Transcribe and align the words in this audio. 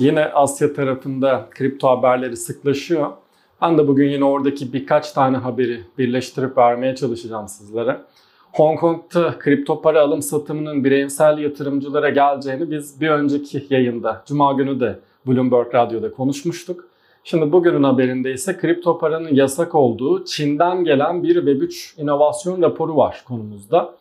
Yine 0.00 0.24
Asya 0.24 0.72
tarafında 0.72 1.48
kripto 1.50 1.88
haberleri 1.88 2.36
sıklaşıyor. 2.36 3.10
Ben 3.62 3.78
de 3.78 3.88
bugün 3.88 4.08
yine 4.08 4.24
oradaki 4.24 4.72
birkaç 4.72 5.12
tane 5.12 5.36
haberi 5.36 5.80
birleştirip 5.98 6.58
vermeye 6.58 6.94
çalışacağım 6.94 7.48
sizlere. 7.48 8.00
Hong 8.52 8.80
Kong'da 8.80 9.38
kripto 9.38 9.82
para 9.82 10.02
alım 10.02 10.22
satımının 10.22 10.84
bireysel 10.84 11.38
yatırımcılara 11.38 12.10
geleceğini 12.10 12.70
biz 12.70 13.00
bir 13.00 13.08
önceki 13.08 13.66
yayında, 13.70 14.22
Cuma 14.26 14.52
günü 14.52 14.80
de 14.80 14.98
Bloomberg 15.26 15.74
Radyo'da 15.74 16.12
konuşmuştuk. 16.12 16.84
Şimdi 17.24 17.52
bugünün 17.52 17.82
haberinde 17.82 18.32
ise 18.32 18.56
kripto 18.56 18.98
paranın 18.98 19.34
yasak 19.34 19.74
olduğu 19.74 20.24
Çin'den 20.24 20.84
gelen 20.84 21.22
bir 21.22 21.36
Web3 21.36 22.02
inovasyon 22.02 22.62
raporu 22.62 22.96
var 22.96 23.24
konumuzda. 23.28 23.94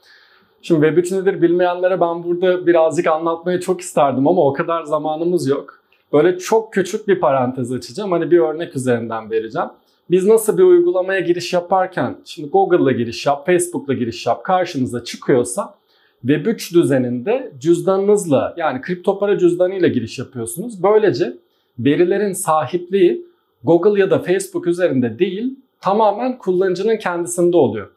Şimdi 0.61 0.85
Web3 0.85 1.21
nedir 1.21 1.41
bilmeyenlere 1.41 2.01
ben 2.01 2.23
burada 2.23 2.67
birazcık 2.67 3.07
anlatmayı 3.07 3.59
çok 3.59 3.81
isterdim 3.81 4.27
ama 4.27 4.41
o 4.41 4.53
kadar 4.53 4.83
zamanımız 4.83 5.47
yok. 5.47 5.79
Böyle 6.13 6.37
çok 6.37 6.73
küçük 6.73 7.07
bir 7.07 7.19
parantez 7.19 7.71
açacağım. 7.71 8.11
Hani 8.11 8.31
bir 8.31 8.39
örnek 8.39 8.75
üzerinden 8.75 9.31
vereceğim. 9.31 9.69
Biz 10.11 10.25
nasıl 10.25 10.57
bir 10.57 10.63
uygulamaya 10.63 11.19
giriş 11.19 11.53
yaparken, 11.53 12.17
şimdi 12.25 12.49
Google'la 12.49 12.91
giriş 12.91 13.25
yap, 13.25 13.45
Facebook'la 13.45 13.93
giriş 13.93 14.25
yap 14.25 14.43
karşınıza 14.43 15.03
çıkıyorsa 15.03 15.75
Web3 16.25 16.73
düzeninde 16.73 17.51
cüzdanınızla 17.59 18.53
yani 18.57 18.81
kripto 18.81 19.19
para 19.19 19.37
cüzdanıyla 19.37 19.87
giriş 19.87 20.19
yapıyorsunuz. 20.19 20.83
Böylece 20.83 21.37
verilerin 21.79 22.33
sahipliği 22.33 23.25
Google 23.63 23.99
ya 23.99 24.11
da 24.11 24.19
Facebook 24.19 24.67
üzerinde 24.67 25.19
değil 25.19 25.55
tamamen 25.81 26.37
kullanıcının 26.37 26.97
kendisinde 26.97 27.57
oluyor. 27.57 27.89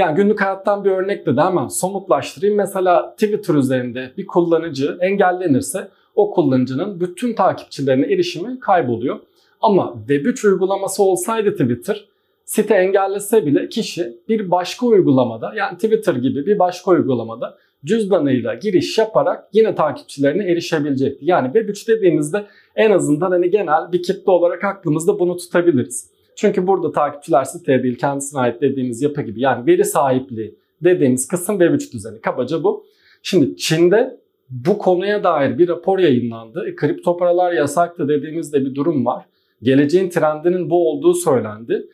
Yani 0.00 0.16
günlük 0.16 0.40
hayattan 0.40 0.84
bir 0.84 0.90
örnekle 0.90 1.36
de 1.36 1.40
hemen 1.40 1.68
somutlaştırayım. 1.68 2.56
Mesela 2.56 3.10
Twitter 3.12 3.54
üzerinde 3.54 4.10
bir 4.18 4.26
kullanıcı 4.26 4.98
engellenirse 5.00 5.88
o 6.14 6.30
kullanıcının 6.30 7.00
bütün 7.00 7.34
takipçilerine 7.34 8.12
erişimi 8.12 8.60
kayboluyor. 8.60 9.20
Ama 9.60 9.94
Web3 10.08 10.48
uygulaması 10.48 11.02
olsaydı 11.02 11.52
Twitter 11.52 12.04
site 12.44 12.74
engellese 12.74 13.46
bile 13.46 13.68
kişi 13.68 14.16
bir 14.28 14.50
başka 14.50 14.86
uygulamada 14.86 15.52
yani 15.56 15.74
Twitter 15.74 16.14
gibi 16.14 16.46
bir 16.46 16.58
başka 16.58 16.90
uygulamada 16.90 17.58
cüzdanıyla 17.84 18.54
giriş 18.54 18.98
yaparak 18.98 19.48
yine 19.52 19.74
takipçilerine 19.74 20.52
erişebilecekti. 20.52 21.24
Yani 21.24 21.48
Web3 21.48 21.88
dediğimizde 21.88 22.46
en 22.76 22.90
azından 22.90 23.30
hani 23.30 23.50
genel 23.50 23.92
bir 23.92 24.02
kitle 24.02 24.30
olarak 24.30 24.64
aklımızda 24.64 25.18
bunu 25.18 25.36
tutabiliriz. 25.36 26.10
Çünkü 26.40 26.66
burada 26.66 26.92
takipçiler 26.92 27.44
siteye 27.44 27.82
değil 27.82 27.98
kendisine 27.98 28.40
ait 28.40 28.60
dediğimiz 28.60 29.02
yapı 29.02 29.22
gibi 29.22 29.40
yani 29.40 29.66
veri 29.66 29.84
sahipliği 29.84 30.58
dediğimiz 30.84 31.28
kısım 31.28 31.60
Web3 31.60 31.92
düzeni. 31.92 32.20
Kabaca 32.20 32.62
bu. 32.62 32.84
Şimdi 33.22 33.56
Çin'de 33.56 34.20
bu 34.50 34.78
konuya 34.78 35.24
dair 35.24 35.58
bir 35.58 35.68
rapor 35.68 35.98
yayınlandı. 35.98 36.68
E, 36.68 36.74
kripto 36.74 37.16
paralar 37.16 37.52
yasaktı 37.52 38.08
dediğimizde 38.08 38.64
bir 38.64 38.74
durum 38.74 39.06
var. 39.06 39.24
Geleceğin 39.62 40.10
trendinin 40.10 40.70
bu 40.70 40.90
olduğu 40.90 41.14
söylendi. 41.14 41.88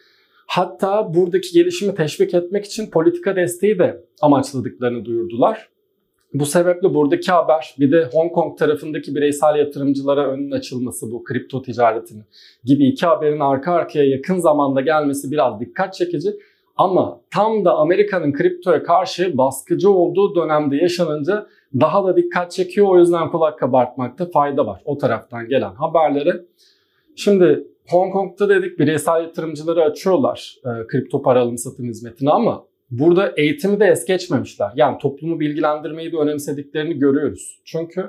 Hatta 0.46 1.14
buradaki 1.14 1.52
gelişimi 1.52 1.94
teşvik 1.94 2.34
etmek 2.34 2.64
için 2.64 2.90
politika 2.90 3.36
desteği 3.36 3.78
de 3.78 4.04
amaçladıklarını 4.20 5.04
duyurdular. 5.04 5.68
Bu 6.34 6.46
sebeple 6.46 6.94
buradaki 6.94 7.32
haber 7.32 7.74
bir 7.78 7.92
de 7.92 8.08
Hong 8.12 8.32
Kong 8.32 8.58
tarafındaki 8.58 9.14
bireysel 9.14 9.56
yatırımcılara 9.56 10.28
önün 10.28 10.50
açılması 10.50 11.12
bu 11.12 11.24
kripto 11.24 11.62
ticaretinin 11.62 12.24
gibi 12.64 12.88
iki 12.88 13.06
haberin 13.06 13.40
arka 13.40 13.72
arkaya 13.72 14.04
yakın 14.04 14.38
zamanda 14.38 14.80
gelmesi 14.80 15.30
biraz 15.30 15.60
dikkat 15.60 15.94
çekici. 15.94 16.30
Ama 16.76 17.20
tam 17.30 17.64
da 17.64 17.74
Amerika'nın 17.74 18.32
kriptoya 18.32 18.82
karşı 18.82 19.38
baskıcı 19.38 19.90
olduğu 19.90 20.34
dönemde 20.34 20.76
yaşanınca 20.76 21.46
daha 21.80 22.04
da 22.04 22.16
dikkat 22.16 22.52
çekiyor. 22.52 22.88
O 22.88 22.98
yüzden 22.98 23.30
kulak 23.30 23.58
kabartmakta 23.58 24.30
fayda 24.30 24.66
var 24.66 24.82
o 24.84 24.98
taraftan 24.98 25.48
gelen 25.48 25.74
haberlere. 25.74 26.44
Şimdi 27.16 27.66
Hong 27.88 28.12
Kong'da 28.12 28.48
dedik 28.48 28.78
bireysel 28.78 29.22
yatırımcıları 29.22 29.84
açıyorlar 29.84 30.56
e, 30.64 30.86
kripto 30.86 31.22
para 31.22 31.40
alım 31.40 31.58
satım 31.58 31.86
hizmetini 31.86 32.30
ama 32.30 32.64
burada 32.90 33.32
eğitimi 33.36 33.80
de 33.80 33.86
es 33.86 34.04
geçmemişler. 34.04 34.70
Yani 34.76 34.98
toplumu 34.98 35.40
bilgilendirmeyi 35.40 36.12
de 36.12 36.16
önemsediklerini 36.16 36.98
görüyoruz. 36.98 37.60
Çünkü 37.64 38.06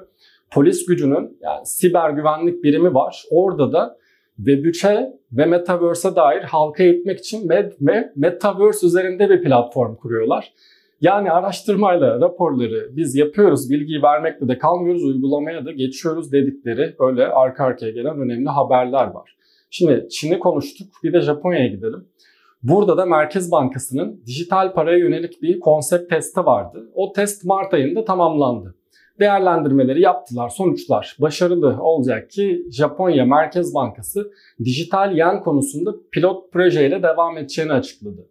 polis 0.51 0.85
gücünün 0.85 1.37
yani 1.41 1.65
siber 1.65 2.09
güvenlik 2.09 2.63
birimi 2.63 2.93
var. 2.93 3.23
Orada 3.31 3.71
da 3.71 3.97
Web3'e 4.39 5.13
ve 5.31 5.45
Metaverse'e 5.45 6.15
dair 6.15 6.41
halka 6.41 6.83
eğitmek 6.83 7.19
için 7.19 7.47
Med 7.47 7.71
ve 7.81 8.11
Metaverse 8.15 8.87
üzerinde 8.87 9.29
bir 9.29 9.43
platform 9.43 9.95
kuruyorlar. 9.95 10.53
Yani 11.01 11.31
araştırmayla 11.31 12.21
raporları 12.21 12.89
biz 12.95 13.15
yapıyoruz, 13.15 13.69
bilgiyi 13.69 14.01
vermekle 14.01 14.47
de 14.47 14.57
kalmıyoruz, 14.57 15.03
uygulamaya 15.03 15.65
da 15.65 15.71
geçiyoruz 15.71 16.31
dedikleri 16.31 16.95
böyle 16.99 17.27
arka 17.27 17.63
arkaya 17.63 17.91
gelen 17.91 18.19
önemli 18.19 18.49
haberler 18.49 19.07
var. 19.07 19.37
Şimdi 19.69 20.07
Çin'i 20.09 20.39
konuştuk, 20.39 20.87
bir 21.03 21.13
de 21.13 21.21
Japonya'ya 21.21 21.67
gidelim. 21.67 22.07
Burada 22.63 22.97
da 22.97 23.05
Merkez 23.05 23.51
Bankası'nın 23.51 24.21
dijital 24.25 24.73
paraya 24.73 24.97
yönelik 24.97 25.41
bir 25.41 25.59
konsept 25.59 26.09
testi 26.09 26.39
vardı. 26.39 26.91
O 26.93 27.11
test 27.11 27.45
Mart 27.45 27.73
ayında 27.73 28.05
tamamlandı. 28.05 28.75
Değerlendirmeleri 29.19 30.01
yaptılar. 30.01 30.49
Sonuçlar 30.49 31.17
başarılı 31.19 31.83
olacak 31.83 32.29
ki 32.29 32.65
Japonya 32.71 33.25
Merkez 33.25 33.73
Bankası 33.73 34.31
dijital 34.63 35.17
yen 35.17 35.43
konusunda 35.43 35.95
pilot 36.11 36.51
projeyle 36.51 37.03
devam 37.03 37.37
edeceğini 37.37 37.73
açıkladı. 37.73 38.27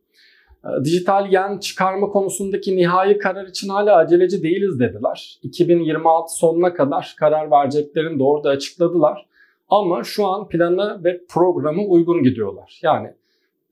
Ee, 0.64 0.84
dijital 0.84 1.32
yen 1.32 1.58
çıkarma 1.58 2.08
konusundaki 2.08 2.76
nihai 2.76 3.18
karar 3.18 3.46
için 3.46 3.68
hala 3.68 3.96
aceleci 3.96 4.42
değiliz 4.42 4.80
dediler. 4.80 5.38
2026 5.42 6.36
sonuna 6.36 6.74
kadar 6.74 7.14
karar 7.18 7.50
vereceklerini 7.50 8.18
de 8.18 8.22
orada 8.22 8.48
açıkladılar. 8.48 9.26
Ama 9.68 10.04
şu 10.04 10.26
an 10.26 10.48
planı 10.48 11.04
ve 11.04 11.20
programı 11.28 11.82
uygun 11.82 12.22
gidiyorlar. 12.22 12.80
Yani 12.82 13.12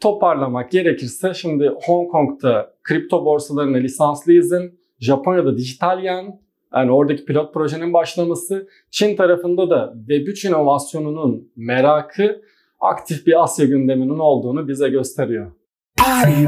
toparlamak 0.01 0.71
gerekirse 0.71 1.35
şimdi 1.35 1.73
Hong 1.87 2.11
Kong'da 2.11 2.75
kripto 2.83 3.25
borsalarına 3.25 3.77
lisanslı 3.77 4.33
izin, 4.33 4.79
Japonya'da 5.01 5.57
dijital 5.57 6.05
yen, 6.05 6.41
yani 6.75 6.93
oradaki 6.93 7.25
pilot 7.25 7.55
projenin 7.55 7.93
başlaması, 7.93 8.69
Çin 8.91 9.17
tarafında 9.17 9.71
da 9.71 9.95
Web3 10.09 10.49
inovasyonunun 10.49 11.53
merakı 11.57 12.43
aktif 12.81 13.27
bir 13.27 13.43
Asya 13.43 13.67
gündeminin 13.67 14.19
olduğunu 14.19 14.69
bize 14.69 14.89
gösteriyor. 14.89 15.53
Party 15.97 16.45